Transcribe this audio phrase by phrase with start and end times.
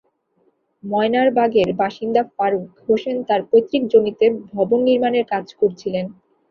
[0.83, 6.05] ময়নারবাগের বাসিন্দা ফারুক হোসেন তাঁর পৈতৃক জমিতে ভবন নির্মাণের কাজ করছিলেন।